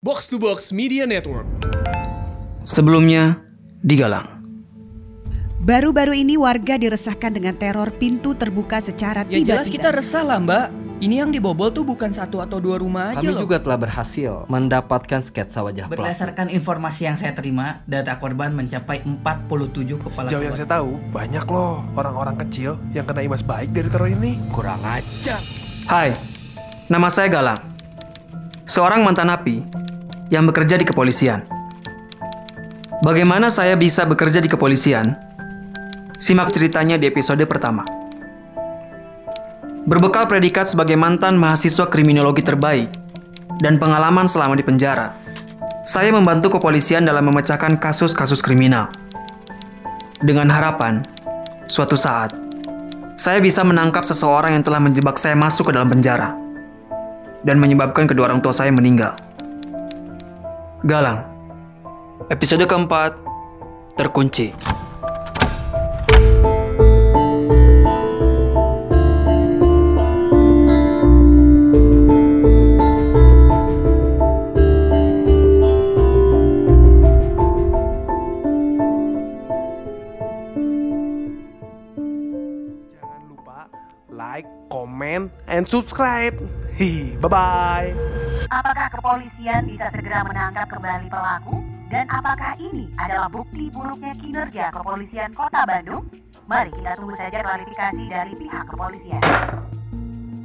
[0.00, 1.44] Box to Box Media Network.
[2.64, 3.36] Sebelumnya,
[3.84, 4.40] di Galang.
[5.60, 9.60] Baru-baru ini warga diresahkan dengan teror pintu terbuka secara Ya tiba-tiba.
[9.60, 10.72] jelas kita resah lah mbak.
[11.04, 13.44] Ini yang dibobol tuh bukan satu atau dua rumah aja Kami loh.
[13.44, 16.00] juga telah berhasil mendapatkan sketsa wajah pelaku.
[16.00, 20.64] Berdasarkan informasi yang saya terima, data korban mencapai 47 kepala Sejauh yang keluarga.
[20.64, 24.40] saya tahu, banyak loh orang-orang kecil yang kena imbas baik dari teror ini.
[24.48, 25.44] Kurang ajar.
[25.84, 26.16] Hai,
[26.88, 27.60] nama saya Galang.
[28.64, 29.60] Seorang mantan napi
[30.30, 31.42] yang bekerja di kepolisian.
[33.02, 35.18] Bagaimana saya bisa bekerja di kepolisian?
[36.16, 37.82] Simak ceritanya di episode pertama.
[39.90, 42.92] Berbekal predikat sebagai mantan mahasiswa kriminologi terbaik
[43.58, 45.16] dan pengalaman selama di penjara,
[45.82, 48.92] saya membantu kepolisian dalam memecahkan kasus-kasus kriminal.
[50.20, 51.00] Dengan harapan,
[51.66, 52.36] suatu saat,
[53.16, 56.36] saya bisa menangkap seseorang yang telah menjebak saya masuk ke dalam penjara
[57.40, 59.16] dan menyebabkan kedua orang tua saya meninggal.
[60.80, 61.22] Galang,
[62.32, 63.12] episode keempat
[64.00, 64.48] terkunci.
[82.96, 83.68] Jangan lupa
[84.08, 86.40] like, comment, and subscribe.
[87.20, 88.09] Bye-bye.
[88.50, 91.62] Apakah kepolisian bisa segera menangkap kembali pelaku?
[91.86, 96.02] Dan apakah ini adalah bukti buruknya kinerja kepolisian kota Bandung?
[96.50, 99.22] Mari kita tunggu saja klarifikasi dari pihak kepolisian.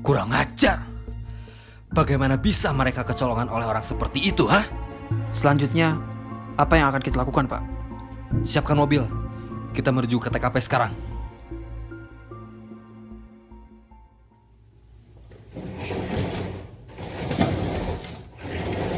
[0.06, 0.86] Kurang ajar.
[1.89, 4.61] Bagaimana bisa mereka kecolongan oleh orang seperti itu, ha?
[5.33, 5.98] Selanjutnya,
[6.61, 7.61] apa yang akan kita lakukan, Pak?
[8.45, 9.02] Siapkan mobil.
[9.73, 10.94] Kita menuju ke TKP sekarang.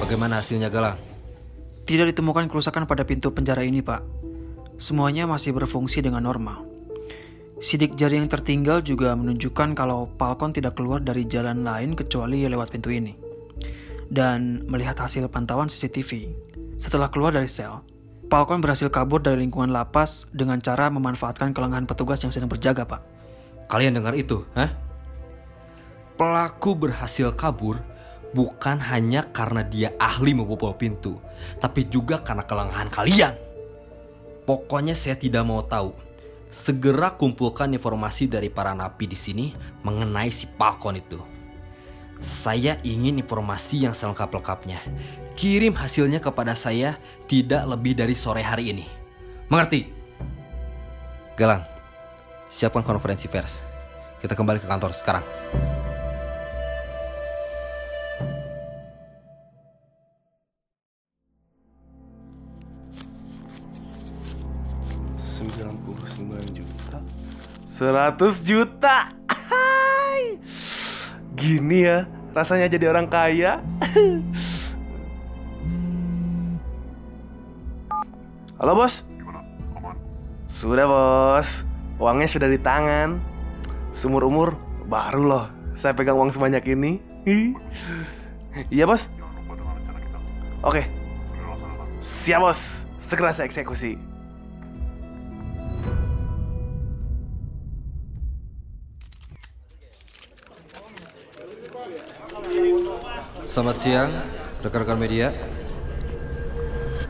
[0.08, 0.96] Bagaimana hasilnya, Galang?
[1.84, 4.00] Tidak ditemukan kerusakan pada pintu penjara ini, Pak.
[4.80, 6.64] Semuanya masih berfungsi dengan normal.
[7.60, 12.72] Sidik jari yang tertinggal juga menunjukkan kalau Falcon tidak keluar dari jalan lain kecuali lewat
[12.72, 13.20] pintu ini.
[14.08, 16.32] Dan melihat hasil pantauan CCTV,
[16.80, 17.84] setelah keluar dari sel,
[18.32, 23.04] Falcon berhasil kabur dari lingkungan lapas dengan cara memanfaatkan kelengahan petugas yang sedang berjaga, Pak.
[23.68, 24.72] Kalian dengar itu, hah?
[26.16, 27.97] Pelaku berhasil kabur
[28.32, 31.20] bukan hanya karena dia ahli membobol pintu,
[31.62, 33.36] tapi juga karena kelengahan kalian.
[34.48, 35.92] Pokoknya saya tidak mau tahu.
[36.48, 39.52] Segera kumpulkan informasi dari para napi di sini
[39.84, 41.20] mengenai si Falcon itu.
[42.24, 44.80] Saya ingin informasi yang selengkap-lengkapnya.
[45.38, 48.88] Kirim hasilnya kepada saya tidak lebih dari sore hari ini.
[49.52, 49.92] Mengerti?
[51.38, 51.62] Galang,
[52.50, 53.62] siapkan konferensi pers.
[54.18, 55.22] Kita kembali ke kantor sekarang.
[67.78, 69.14] 100 juta.
[69.30, 70.42] Hai.
[71.38, 73.62] Gini ya rasanya jadi orang kaya.
[78.58, 79.06] Halo bos.
[80.50, 81.70] Sudah bos.
[82.02, 83.22] Uangnya sudah di tangan.
[83.94, 84.54] Sumur umur
[84.86, 85.46] baru loh
[85.78, 86.98] Saya pegang uang sebanyak ini.
[88.74, 89.06] Iya bos.
[90.66, 90.90] Oke.
[92.02, 92.90] Siap bos.
[92.98, 94.07] Segera saya eksekusi.
[103.58, 104.14] Selamat siang,
[104.62, 105.34] rekan-rekan media.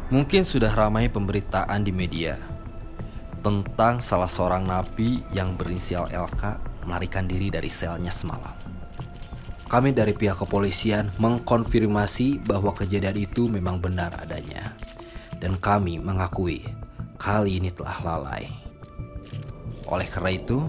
[0.07, 2.39] Mungkin sudah ramai pemberitaan di media
[3.43, 6.43] tentang salah seorang napi yang berinisial LK
[6.87, 8.55] melarikan diri dari selnya semalam.
[9.67, 14.71] Kami dari pihak kepolisian mengkonfirmasi bahwa kejadian itu memang benar adanya.
[15.43, 16.63] Dan kami mengakui
[17.19, 18.47] kali ini telah lalai.
[19.91, 20.63] Oleh karena itu,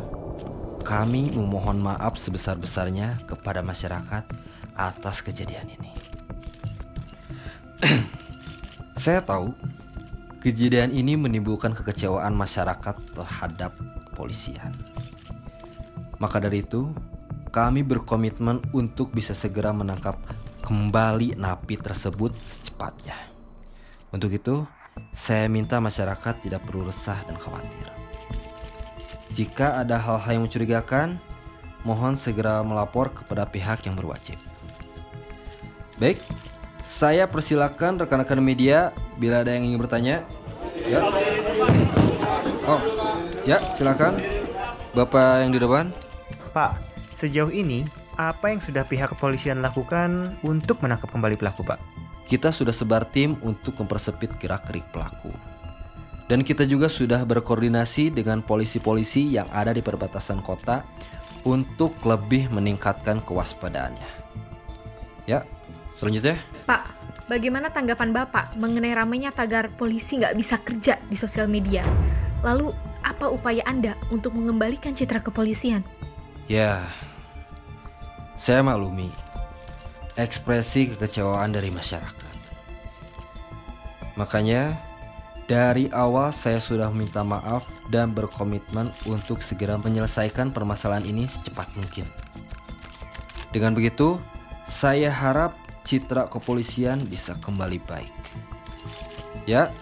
[0.82, 4.47] kami memohon maaf sebesar-besarnya kepada masyarakat
[4.78, 5.92] atas kejadian ini.
[9.02, 9.52] Saya tahu
[10.38, 13.74] kejadian ini menimbulkan kekecewaan masyarakat terhadap
[14.10, 14.70] kepolisian.
[16.18, 16.90] Maka dari itu,
[17.50, 20.18] kami berkomitmen untuk bisa segera menangkap
[20.66, 23.14] kembali napi tersebut secepatnya.
[24.10, 24.66] Untuk itu,
[25.14, 27.86] saya minta masyarakat tidak perlu resah dan khawatir.
[29.30, 31.22] Jika ada hal-hal yang mencurigakan,
[31.86, 34.40] mohon segera melapor kepada pihak yang berwajib.
[35.98, 36.22] Baik,
[36.80, 40.16] saya persilakan rekan-rekan media bila ada yang ingin bertanya.
[40.86, 41.02] Ya.
[42.64, 42.80] Oh,
[43.44, 44.14] ya silakan.
[44.94, 45.90] Bapak yang di depan.
[46.54, 46.80] Pak,
[47.12, 47.84] sejauh ini
[48.18, 51.98] apa yang sudah pihak kepolisian lakukan untuk menangkap kembali pelaku, Pak?
[52.28, 55.32] kita sudah sebar tim untuk mempersempit gerak-gerik pelaku.
[56.28, 60.84] Dan kita juga sudah berkoordinasi dengan polisi-polisi yang ada di perbatasan kota
[61.48, 64.28] untuk lebih meningkatkan kewaspadaannya.
[65.24, 65.48] Ya,
[65.98, 66.38] selanjutnya.
[66.64, 66.82] Pak,
[67.26, 71.82] bagaimana tanggapan Bapak mengenai ramainya tagar polisi nggak bisa kerja di sosial media?
[72.46, 72.70] Lalu,
[73.02, 75.82] apa upaya Anda untuk mengembalikan citra kepolisian?
[76.46, 76.86] Ya,
[78.38, 79.10] saya maklumi
[80.14, 82.34] ekspresi kekecewaan dari masyarakat.
[84.18, 84.74] Makanya,
[85.46, 92.04] dari awal saya sudah minta maaf dan berkomitmen untuk segera menyelesaikan permasalahan ini secepat mungkin.
[93.54, 94.18] Dengan begitu,
[94.68, 95.56] saya harap
[95.88, 98.12] citra kepolisian bisa kembali baik.
[99.48, 99.72] Ya,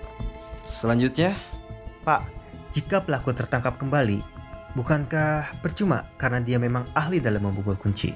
[0.70, 1.34] selanjutnya.
[2.06, 2.30] Pak,
[2.70, 4.22] jika pelaku tertangkap kembali,
[4.78, 8.14] bukankah percuma karena dia memang ahli dalam membobol kunci?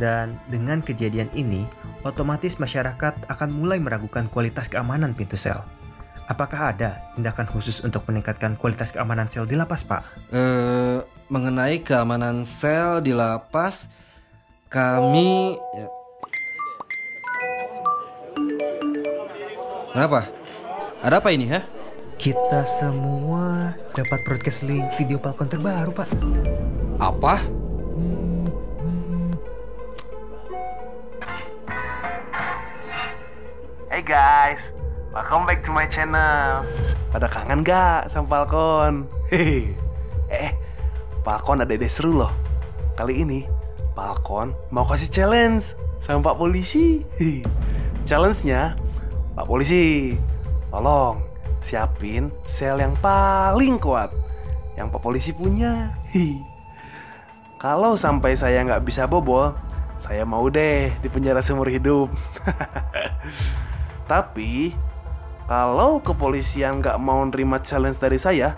[0.00, 1.68] Dan dengan kejadian ini,
[2.08, 5.60] otomatis masyarakat akan mulai meragukan kualitas keamanan pintu sel.
[6.32, 10.32] Apakah ada tindakan khusus untuk meningkatkan kualitas keamanan sel di lapas, Pak?
[10.32, 10.98] Eh,
[11.28, 13.88] mengenai keamanan sel di lapas,
[14.72, 15.95] kami ya.
[19.96, 20.28] Kenapa?
[21.00, 21.64] Ada apa ini, ha?
[22.20, 26.04] Kita semua dapat broadcast link video Falcon terbaru, Pak.
[27.00, 27.40] Apa?
[33.88, 34.68] Hey guys,
[35.16, 36.60] welcome back to my channel.
[37.08, 39.08] Pada kangen gak sama Falcon?
[39.32, 39.72] Hehe.
[40.28, 40.52] Eh,
[41.24, 42.36] Falcon ada ide seru loh.
[43.00, 43.48] Kali ini
[43.96, 45.72] Falcon mau kasih challenge
[46.04, 47.00] sama Pak Polisi.
[48.04, 48.76] Challenge-nya,
[49.36, 50.16] Pak Polisi,
[50.72, 51.20] tolong
[51.60, 54.08] siapin sel yang paling kuat
[54.80, 55.92] yang Pak Polisi punya.
[56.08, 56.40] Hehe.
[57.62, 59.52] Kalau sampai saya nggak bisa bobol,
[60.00, 62.08] saya mau deh di penjara seumur hidup.
[64.12, 64.72] Tapi
[65.48, 68.56] kalau kepolisian nggak mau nerima challenge dari saya,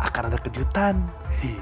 [0.00, 1.04] akan ada kejutan.
[1.40, 1.52] Hi.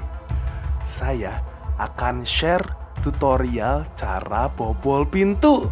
[0.99, 1.43] Saya
[1.77, 2.63] akan share
[3.03, 5.67] tutorial cara bobol pintu.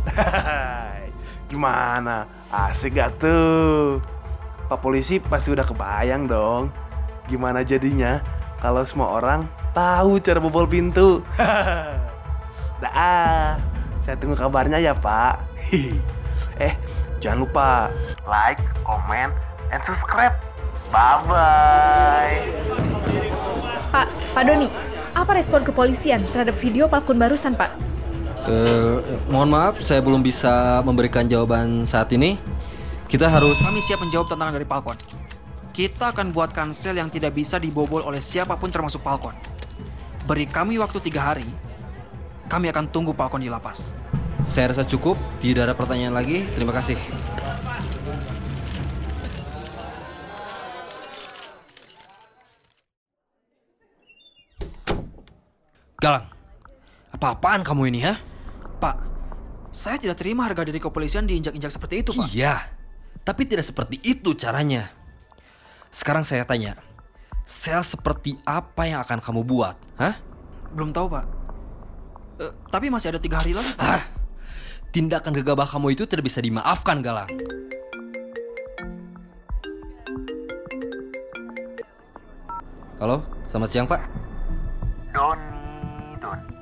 [1.56, 2.28] Gimana?
[2.52, 4.04] Asik gak tuh?
[4.68, 6.68] Pak polisi pasti udah kebayang dong.
[7.32, 8.20] Gimana jadinya
[8.60, 11.24] kalau semua orang tahu cara bobol pintu?
[12.84, 13.56] Dah,
[14.04, 15.48] saya tunggu kabarnya ya Pak.
[16.68, 16.76] eh,
[17.24, 17.88] jangan lupa
[18.28, 19.32] like, comment,
[19.72, 20.36] and subscribe.
[20.92, 22.36] Bye bye.
[23.96, 24.68] Pak, Pak Doni,
[25.16, 27.95] apa respon kepolisian terhadap video Falcon barusan, Pak?
[28.46, 28.96] Eh,
[29.26, 32.38] mohon maaf, saya belum bisa memberikan jawaban saat ini.
[33.10, 33.58] Kita harus.
[33.58, 34.98] Kami siap menjawab tantangan dari Falcon.
[35.74, 39.34] Kita akan buatkan sel yang tidak bisa dibobol oleh siapa pun termasuk Falcon.
[40.30, 41.46] Beri kami waktu tiga hari.
[42.46, 43.98] Kami akan tunggu Falcon di lapas.
[44.46, 45.18] Saya rasa cukup.
[45.42, 46.46] Tidak ada pertanyaan lagi.
[46.54, 46.98] Terima kasih.
[55.98, 56.30] Galang,
[57.10, 58.35] apa-apaan kamu ini, ha?
[59.76, 62.32] Saya tidak terima harga diri kepolisian diinjak-injak seperti itu, Pak.
[62.32, 62.64] Iya,
[63.28, 64.88] tapi tidak seperti itu caranya.
[65.92, 66.80] Sekarang saya tanya,
[67.44, 70.16] sel seperti apa yang akan kamu buat, hah?
[70.72, 71.26] Belum tahu, Pak.
[72.40, 73.84] Eh, tapi masih ada tiga hari lagi, Pak.
[73.84, 74.04] Hah?
[74.96, 77.28] Tindakan gegabah kamu itu tidak bisa dimaafkan, Galang.
[83.04, 84.08] Halo, selamat siang, Pak.
[85.12, 86.55] Doni, Doni.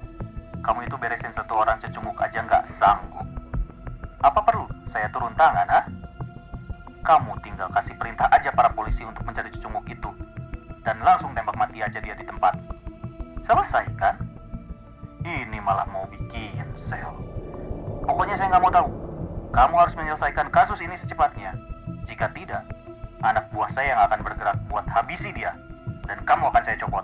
[0.63, 3.27] Kamu itu beresin satu orang cecunguk aja nggak sanggup.
[4.23, 5.83] Apa perlu saya turun tangan, ha?
[7.03, 10.07] Kamu tinggal kasih perintah aja para polisi untuk mencari cecunguk itu.
[10.87, 12.55] Dan langsung tembak mati aja dia di tempat.
[13.43, 14.15] Selesai, kan?
[15.27, 17.11] Ini malah mau bikin sel.
[18.07, 18.89] Pokoknya saya nggak mau tahu.
[19.51, 21.51] Kamu harus menyelesaikan kasus ini secepatnya.
[22.07, 22.63] Jika tidak,
[23.19, 25.51] anak buah saya yang akan bergerak buat habisi dia.
[26.07, 27.03] Dan kamu akan saya copot.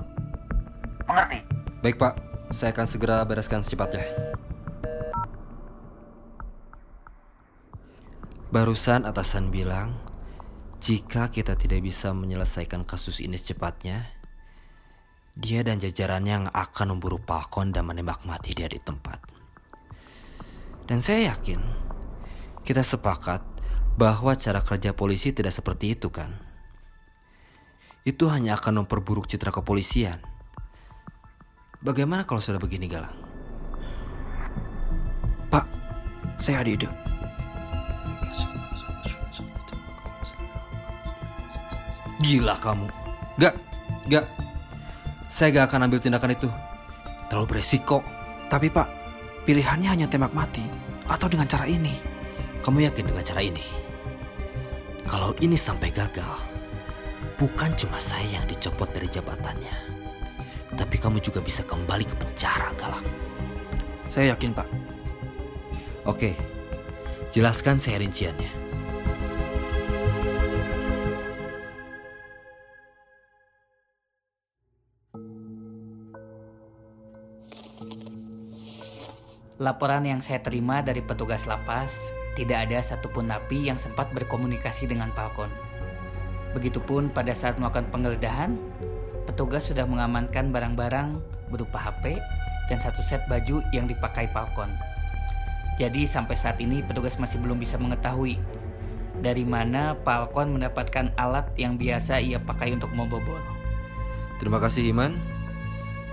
[1.12, 1.44] Mengerti?
[1.84, 2.29] Baik, Pak.
[2.50, 4.04] Saya akan segera bereskan secepatnya.
[8.50, 9.94] Barusan atasan bilang,
[10.82, 14.10] jika kita tidak bisa menyelesaikan kasus ini secepatnya,
[15.38, 19.22] dia dan jajarannya yang akan memburu Falcon dan menembak mati dia di tempat.
[20.90, 21.62] Dan saya yakin,
[22.66, 23.46] kita sepakat
[23.94, 26.34] bahwa cara kerja polisi tidak seperti itu kan?
[28.02, 30.29] Itu hanya akan memperburuk citra kepolisian.
[31.80, 33.16] Bagaimana kalau sudah begini Galang?
[35.48, 35.64] Pak,
[36.36, 36.90] saya ada ide.
[42.20, 42.84] Gila kamu.
[43.40, 43.56] Gak,
[44.12, 44.28] gak.
[45.32, 46.52] Saya gak akan ambil tindakan itu.
[47.32, 48.04] Terlalu beresiko.
[48.52, 48.88] Tapi Pak,
[49.48, 50.68] pilihannya hanya tembak mati
[51.08, 51.96] atau dengan cara ini.
[52.60, 53.64] Kamu yakin dengan cara ini?
[55.08, 56.36] Kalau ini sampai gagal,
[57.40, 59.99] bukan cuma saya yang dicopot dari jabatannya,
[60.78, 63.06] tapi kamu juga bisa kembali ke penjara, Galak.
[64.10, 64.68] Saya yakin, Pak.
[66.06, 66.34] Oke,
[67.34, 68.60] jelaskan saya rinciannya.
[79.60, 81.92] Laporan yang saya terima dari petugas lapas,
[82.40, 85.52] tidak ada satupun napi yang sempat berkomunikasi dengan Falcon.
[86.56, 88.56] Begitupun pada saat melakukan penggeledahan,
[89.30, 91.22] petugas sudah mengamankan barang-barang
[91.54, 92.18] berupa HP
[92.66, 94.74] dan satu set baju yang dipakai Falcon.
[95.78, 98.42] Jadi sampai saat ini petugas masih belum bisa mengetahui
[99.22, 103.38] dari mana Falcon mendapatkan alat yang biasa ia pakai untuk membobol.
[104.42, 105.14] Terima kasih, Iman.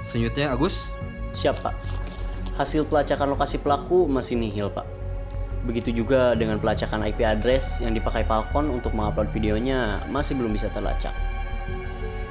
[0.05, 0.93] Selanjutnya, Agus.
[1.33, 1.75] Siap, Pak.
[2.61, 4.85] Hasil pelacakan lokasi pelaku masih nihil, Pak.
[5.67, 10.71] Begitu juga dengan pelacakan IP address yang dipakai Falcon untuk mengupload videonya masih belum bisa
[10.71, 11.15] terlacak.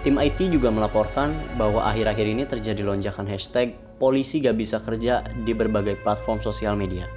[0.05, 5.49] Tim IT juga melaporkan bahwa akhir-akhir ini terjadi lonjakan hashtag polisi gak bisa kerja di
[5.57, 7.09] berbagai platform sosial media.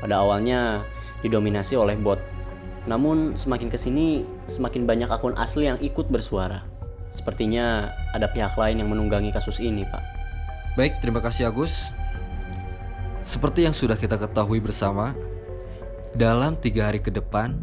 [0.00, 0.80] Pada awalnya
[1.20, 2.16] didominasi oleh bot,
[2.88, 6.64] namun semakin ke sini semakin banyak akun asli yang ikut bersuara.
[7.12, 10.00] Sepertinya ada pihak lain yang menunggangi kasus ini, Pak.
[10.72, 11.92] Baik, terima kasih Agus.
[13.20, 15.12] Seperti yang sudah kita ketahui bersama,
[16.16, 17.60] dalam tiga hari ke depan,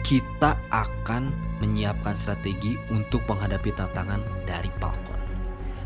[0.00, 5.20] kita akan menyiapkan strategi untuk menghadapi tantangan dari Falcon.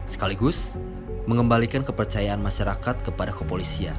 [0.06, 0.78] Sekaligus,
[1.26, 3.96] mengembalikan kepercayaan masyarakat kepada kepolisian.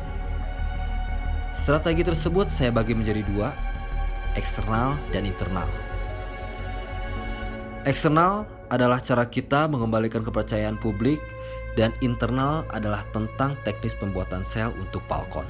[1.56, 3.56] Strategi tersebut saya bagi menjadi dua,
[4.36, 5.68] eksternal dan internal.
[7.86, 11.22] Eksternal adalah cara kita mengembalikan kepercayaan publik
[11.78, 15.46] dan internal adalah tentang teknis pembuatan sel untuk Falcon.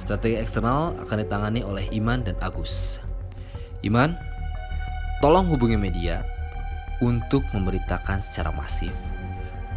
[0.00, 2.98] Strategi eksternal akan ditangani oleh Iman dan Agus.
[3.84, 4.16] Iman,
[5.20, 6.24] tolong hubungi media
[7.04, 8.96] untuk memberitakan secara masif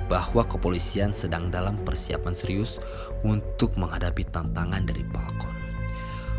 [0.08, 2.80] bahwa kepolisian sedang dalam persiapan serius
[3.28, 5.52] untuk menghadapi tantangan dari Falcon.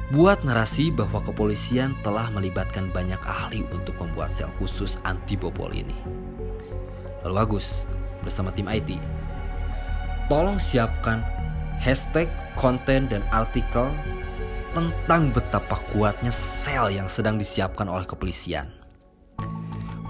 [0.08, 5.96] Buat narasi bahwa kepolisian telah melibatkan banyak ahli untuk membuat sel khusus anti bobol ini.
[7.24, 7.84] Lalu Agus,
[8.24, 8.96] bersama tim IT.
[10.32, 11.20] Tolong siapkan
[11.76, 13.88] hashtag, konten, dan artikel
[14.72, 18.83] tentang betapa kuatnya sel yang sedang disiapkan oleh kepolisian.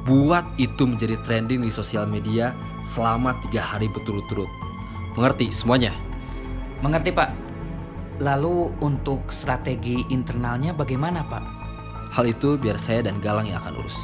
[0.05, 2.53] Buat itu menjadi trending di sosial media
[2.85, 4.53] selama tiga hari berturut-turut.
[5.17, 5.97] Mengerti semuanya?
[6.85, 7.33] Mengerti Pak.
[8.21, 11.45] Lalu untuk strategi internalnya bagaimana Pak?
[12.13, 13.97] Hal itu biar saya dan Galang yang akan urus.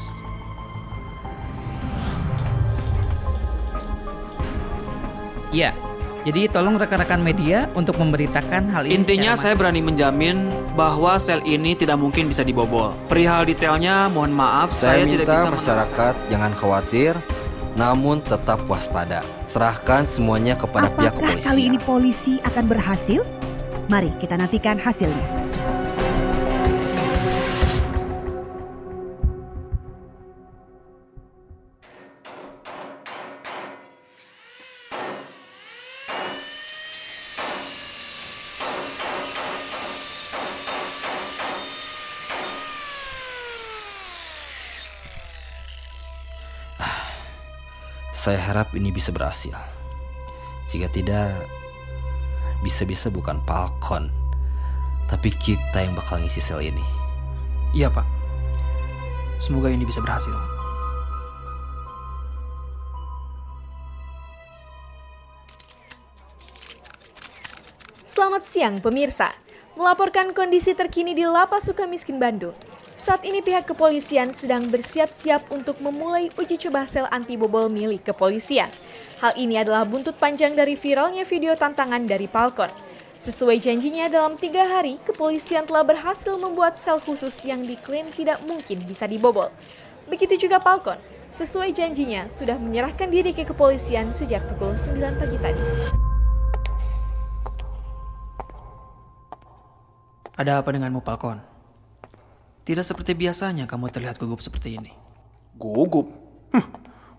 [5.53, 5.77] Iya.
[6.21, 9.01] Jadi tolong rekan-rekan media untuk memberitakan hal ini.
[9.01, 12.93] Intinya saya berani menjamin bahwa sel ini tidak mungkin bisa dibobol.
[13.09, 17.13] Perihal detailnya mohon maaf Saya, saya, tidak minta bisa masyarakat jangan khawatir,
[17.73, 19.25] namun tetap waspada.
[19.49, 21.49] Serahkan semuanya kepada pihak Apakah kepolisian.
[21.49, 23.21] kali ini polisi akan berhasil?
[23.89, 25.40] Mari kita nantikan hasilnya.
[48.21, 49.57] Saya harap ini bisa berhasil.
[50.69, 51.49] Jika tidak,
[52.61, 54.13] bisa-bisa bukan Falcon,
[55.09, 56.85] tapi kita yang bakal ngisi sel ini.
[57.73, 58.05] Iya pak.
[59.41, 60.37] Semoga ini bisa berhasil.
[68.05, 69.33] Selamat siang pemirsa.
[69.81, 72.53] Melaporkan kondisi terkini di Lapas Sukamiskin Bandung.
[73.01, 78.69] Saat ini pihak kepolisian sedang bersiap-siap untuk memulai uji coba sel anti bobol milik kepolisian.
[79.25, 82.69] Hal ini adalah buntut panjang dari viralnya video tantangan dari Falcon.
[83.17, 88.85] Sesuai janjinya dalam tiga hari, kepolisian telah berhasil membuat sel khusus yang diklaim tidak mungkin
[88.85, 89.49] bisa dibobol.
[90.05, 91.01] Begitu juga Falcon,
[91.33, 95.65] sesuai janjinya sudah menyerahkan diri ke kepolisian sejak pukul 9 pagi tadi.
[100.37, 101.50] Ada apa denganmu Falcon?
[102.65, 104.93] Tidak seperti biasanya kamu terlihat gugup seperti ini.
[105.57, 106.07] Gugup?
[106.53, 106.67] Hm,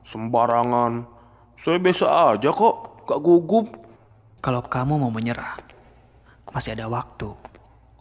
[0.05, 1.05] sembarangan.
[1.61, 3.67] Saya biasa aja kok, gak gugup.
[4.41, 5.61] Kalau kamu mau menyerah,
[6.49, 7.29] masih ada waktu.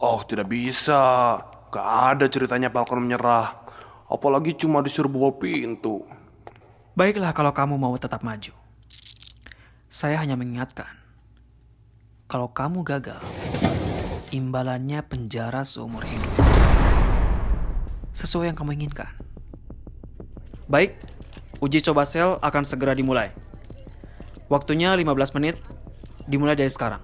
[0.01, 1.37] Oh, tidak bisa.
[1.69, 3.61] Gak ada ceritanya Falcon menyerah.
[4.09, 6.03] Apalagi cuma disuruh bawa pintu.
[6.97, 8.51] Baiklah kalau kamu mau tetap maju.
[9.91, 10.87] Saya hanya mengingatkan,
[12.31, 13.19] kalau kamu gagal,
[14.31, 16.30] imbalannya penjara seumur hidup.
[18.11, 19.07] Sesuai yang kamu inginkan.
[20.67, 20.95] Baik,
[21.63, 23.31] uji coba sel akan segera dimulai.
[24.51, 25.55] Waktunya 15 menit,
[26.27, 26.99] dimulai dari sekarang.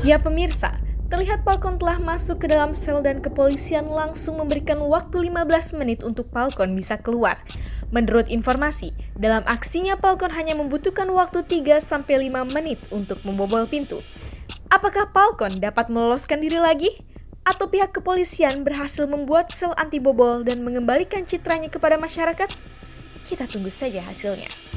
[0.00, 0.80] Ya pemirsa,
[1.12, 6.32] terlihat Falcon telah masuk ke dalam sel dan kepolisian langsung memberikan waktu 15 menit untuk
[6.32, 7.42] Falcon bisa keluar.
[7.92, 11.84] Menurut informasi, dalam aksinya Falcon hanya membutuhkan waktu 3-5
[12.48, 14.00] menit untuk membobol pintu.
[14.70, 17.09] Apakah Falcon dapat meloloskan diri lagi?
[17.50, 22.46] Atau pihak kepolisian berhasil membuat sel anti bobol dan mengembalikan citranya kepada masyarakat?
[23.26, 24.69] Kita tunggu saja hasilnya.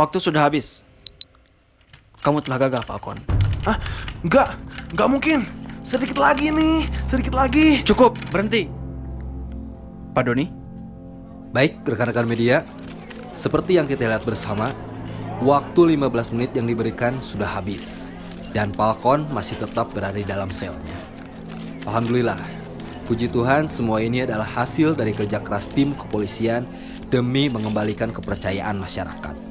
[0.00, 0.88] Waktu sudah habis.
[2.24, 3.20] Kamu telah gagal, Falcon.
[3.68, 3.76] Ah,
[4.24, 4.56] enggak,
[4.96, 5.38] enggak mungkin.
[5.84, 7.84] Sedikit lagi nih, sedikit lagi.
[7.84, 8.68] Cukup, berhenti.
[10.16, 10.48] Pak Doni?
[11.52, 12.64] Baik, rekan-rekan media.
[13.36, 14.72] Seperti yang kita lihat bersama,
[15.44, 18.12] waktu 15 menit yang diberikan sudah habis.
[18.50, 20.98] Dan Falcon masih tetap berada di dalam selnya.
[21.88, 22.38] Alhamdulillah,
[23.08, 26.68] puji Tuhan semua ini adalah hasil dari kerja keras tim kepolisian
[27.08, 29.49] demi mengembalikan kepercayaan masyarakat.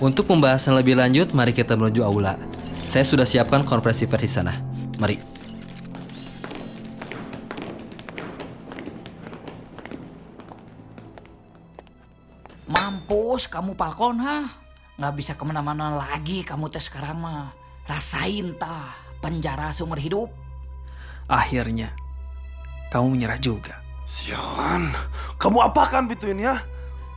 [0.00, 2.40] Untuk pembahasan lebih lanjut, mari kita menuju aula.
[2.88, 4.56] Saya sudah siapkan konferensi pers di sana.
[4.96, 5.20] Mari.
[12.64, 14.48] Mampus kamu Falcon ha?
[14.96, 17.52] Nggak bisa ke mana-mana lagi kamu tes sekarang mah.
[17.84, 20.32] Rasain tah penjara seumur hidup.
[21.28, 21.92] Akhirnya,
[22.88, 23.84] kamu menyerah juga.
[24.08, 24.96] Sialan,
[25.36, 26.56] kamu apakan pintu ini ya?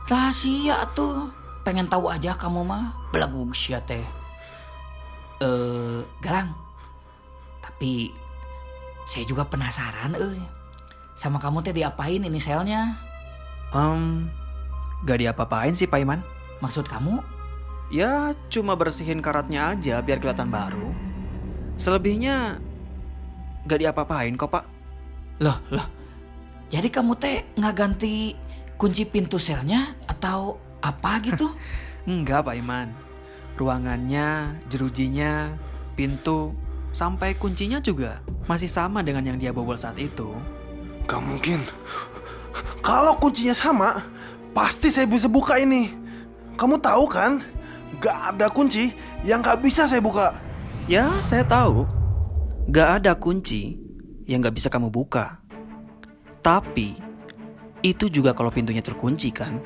[0.04, 1.43] Rahasia tuh.
[1.64, 2.92] Pengen tahu aja kamu mah.
[3.10, 4.04] Belagu sia teh.
[5.40, 6.52] Eh, Galang.
[7.64, 8.12] Tapi
[9.08, 10.44] saya juga penasaran eh.
[11.16, 12.94] Sama kamu teh diapain ini selnya?
[13.72, 14.28] Um,
[15.08, 16.20] gak diapa-apain sih Pak Iman.
[16.60, 17.18] Maksud kamu?
[17.92, 20.92] Ya, cuma bersihin karatnya aja biar kelihatan baru.
[21.80, 22.60] Selebihnya
[23.64, 24.64] gak diapa-apain kok Pak.
[25.40, 25.86] Loh, loh.
[26.72, 28.34] Jadi kamu teh nggak ganti
[28.74, 31.48] kunci pintu selnya atau apa gitu?
[32.10, 32.92] Enggak Pak Iman.
[33.56, 35.56] Ruangannya, jerujinya,
[35.96, 36.52] pintu,
[36.92, 40.36] sampai kuncinya juga masih sama dengan yang dia bobol saat itu.
[41.08, 41.64] Gak mungkin.
[42.84, 44.04] Kalau kuncinya sama,
[44.52, 45.90] pasti saya bisa buka ini.
[46.58, 47.40] Kamu tahu kan?
[48.02, 48.92] Gak ada kunci
[49.22, 50.34] yang gak bisa saya buka.
[50.90, 51.88] Ya, saya tahu.
[52.68, 53.78] Gak ada kunci
[54.28, 55.40] yang gak bisa kamu buka.
[56.44, 56.98] Tapi,
[57.80, 59.60] itu juga kalau pintunya terkunci kan?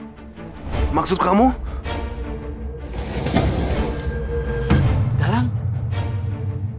[0.88, 1.53] Maksud kamu?
[5.20, 5.53] Galang,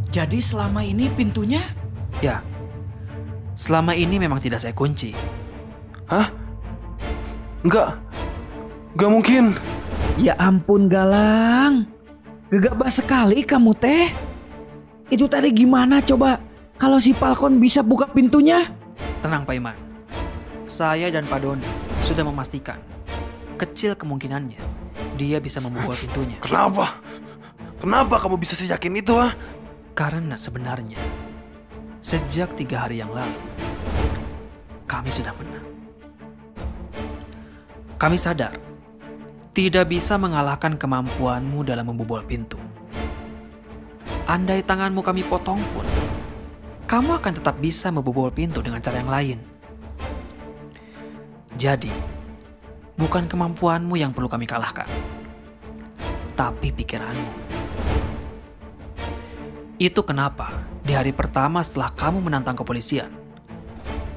[0.09, 1.61] jadi selama ini pintunya?
[2.17, 2.41] Ya,
[3.53, 5.13] selama ini memang tidak saya kunci.
[6.09, 6.25] Hah?
[7.61, 8.01] Enggak.
[8.97, 9.43] Enggak mungkin.
[10.17, 11.85] Ya ampun Galang.
[12.49, 14.09] Gegabah sekali kamu teh.
[15.13, 16.41] Itu tadi gimana coba?
[16.81, 18.65] Kalau si Falcon bisa buka pintunya?
[19.21, 19.77] Tenang Pak Iman.
[20.65, 21.69] Saya dan Pak Doni
[22.01, 22.81] sudah memastikan
[23.59, 24.59] kecil kemungkinannya
[25.19, 26.39] dia bisa membuka pintunya.
[26.39, 27.03] Kenapa?
[27.83, 29.35] Kenapa kamu bisa seyakin itu, ah?
[29.91, 30.99] Karena sebenarnya
[31.99, 33.39] sejak tiga hari yang lalu
[34.87, 35.67] kami sudah menang.
[37.99, 38.55] Kami sadar
[39.51, 42.55] tidak bisa mengalahkan kemampuanmu dalam membobol pintu.
[44.23, 45.83] Andai tanganmu kami potong pun,
[46.87, 49.39] kamu akan tetap bisa membobol pintu dengan cara yang lain.
[51.59, 51.91] Jadi,
[52.99, 54.91] bukan kemampuanmu yang perlu kami kalahkan,
[56.35, 57.31] tapi pikiranmu.
[59.79, 63.07] Itu kenapa di hari pertama setelah kamu menantang kepolisian,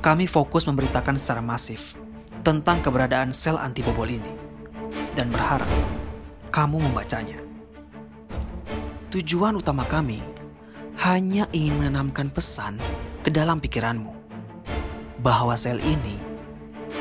[0.03, 1.95] kami fokus memberitakan secara masif
[2.43, 4.35] tentang keberadaan sel anti bobol ini
[5.15, 5.71] dan berharap
[6.51, 7.39] kamu membacanya.
[9.15, 10.19] Tujuan utama kami
[11.07, 12.83] hanya ingin menanamkan pesan
[13.23, 14.11] ke dalam pikiranmu
[15.23, 16.19] bahwa sel ini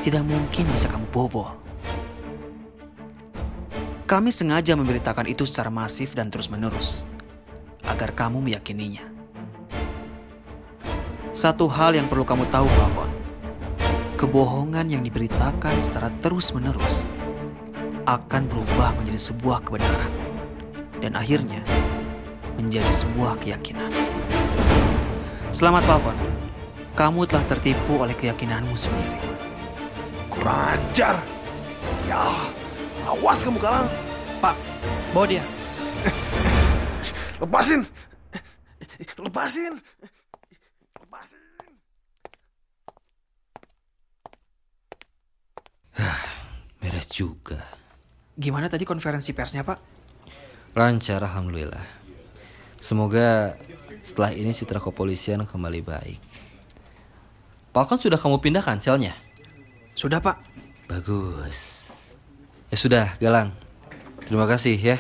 [0.06, 1.61] tidak mungkin bisa kamu bobol.
[4.12, 7.08] Kami sengaja memberitakan itu secara masif dan terus-menerus
[7.88, 9.08] agar kamu meyakininya.
[11.32, 13.08] Satu hal yang perlu kamu tahu, Falcon.
[14.20, 17.08] Kebohongan yang diberitakan secara terus-menerus
[18.04, 20.12] akan berubah menjadi sebuah kebenaran
[21.00, 21.64] dan akhirnya
[22.60, 23.96] menjadi sebuah keyakinan.
[25.56, 26.20] Selamat Falcon,
[27.00, 29.24] kamu telah tertipu oleh keyakinanmu sendiri.
[30.28, 31.16] Kurang ajar.
[32.12, 32.28] Ya,
[33.12, 33.88] awas kamu Galang.
[34.40, 34.56] Pak,
[35.12, 35.44] bawa dia.
[37.44, 37.84] Lepasin.
[39.20, 39.74] Lepasin.
[40.98, 41.70] Lepasin.
[46.82, 47.62] Beres juga.
[48.40, 49.78] Gimana tadi konferensi persnya, Pak?
[50.74, 51.84] Lancar, alhamdulillah.
[52.82, 53.60] Semoga
[54.02, 56.22] setelah ini citra kepolisian kembali baik.
[57.76, 59.14] Falcon sudah kamu pindahkan selnya?
[59.94, 60.42] Sudah, Pak.
[60.90, 61.81] Bagus.
[62.72, 63.52] Ya sudah, Galang.
[64.24, 64.96] Terima kasih ya.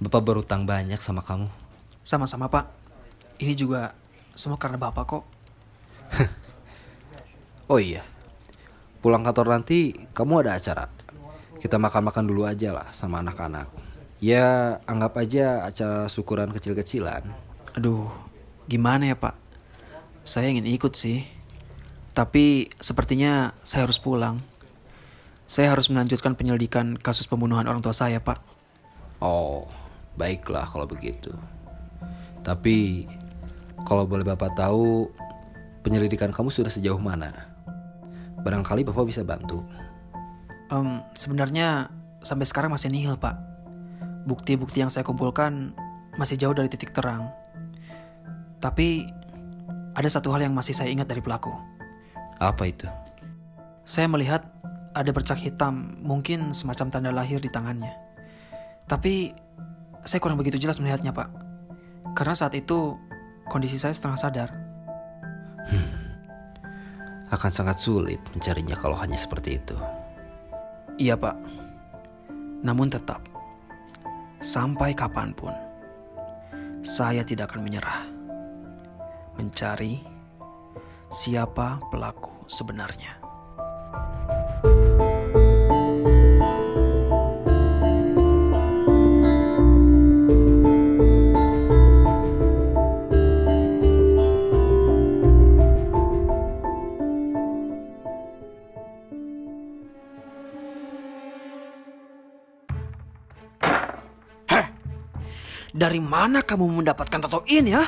[0.00, 1.52] Bapak berutang banyak sama kamu.
[2.00, 2.64] Sama-sama, Pak.
[3.44, 3.92] Ini juga
[4.32, 5.24] semua karena Bapak kok.
[7.64, 8.04] Oh iya.
[9.00, 10.84] Pulang kantor nanti kamu ada acara.
[11.56, 13.72] Kita makan-makan dulu aja lah sama anak-anak.
[14.20, 17.24] Ya anggap aja acara syukuran kecil-kecilan.
[17.72, 18.12] Aduh,
[18.68, 19.32] gimana ya Pak?
[20.28, 21.24] Saya ingin ikut sih.
[22.12, 24.44] Tapi sepertinya saya harus pulang.
[25.44, 28.40] Saya harus melanjutkan penyelidikan kasus pembunuhan orang tua saya, Pak.
[29.20, 29.68] Oh,
[30.16, 31.32] baiklah kalau begitu.
[32.40, 33.04] Tapi
[33.84, 35.08] kalau boleh Bapak tahu
[35.84, 37.32] penyelidikan kamu sudah sejauh mana?
[38.40, 39.60] Barangkali Bapak bisa bantu.
[40.72, 41.92] Em, sebenarnya
[42.24, 43.36] sampai sekarang masih nihil, Pak.
[44.24, 45.76] Bukti-bukti yang saya kumpulkan
[46.16, 47.28] masih jauh dari titik terang.
[48.64, 49.04] Tapi
[49.92, 51.52] ada satu hal yang masih saya ingat dari pelaku.
[52.40, 52.88] Apa itu?
[53.84, 54.53] Saya melihat
[54.94, 57.90] ada bercak hitam, mungkin semacam tanda lahir di tangannya.
[58.86, 59.34] Tapi
[60.06, 61.28] saya kurang begitu jelas melihatnya, Pak.
[62.14, 62.94] Karena saat itu
[63.50, 64.50] kondisi saya setengah sadar.
[67.34, 69.74] Akan sangat sulit mencarinya kalau hanya seperti itu.
[70.94, 71.36] Iya, Pak.
[72.62, 73.26] Namun tetap,
[74.38, 75.50] sampai kapan pun,
[76.86, 78.06] saya tidak akan menyerah.
[79.34, 79.98] Mencari
[81.10, 83.23] siapa pelaku sebenarnya.
[105.84, 107.84] Dari mana kamu mendapatkan tato ini ya?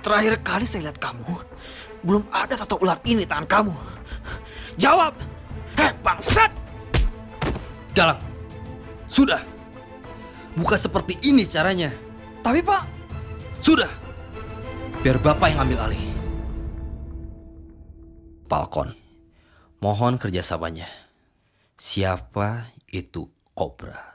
[0.00, 1.28] Terakhir kali saya lihat kamu,
[2.00, 3.74] belum ada tato ular ini di tangan kamu.
[4.80, 5.12] Jawab!
[5.76, 6.48] Heh, bangsat!
[7.92, 8.16] Galang,
[9.04, 9.44] sudah.
[10.56, 11.92] Bukan seperti ini caranya.
[12.40, 12.88] Tapi pak,
[13.60, 13.92] Sudah.
[15.04, 16.04] Biar Bapak yang ambil alih.
[18.48, 18.96] Falcon,
[19.84, 20.88] mohon kerjasamanya.
[21.76, 24.09] Siapa itu Cobra?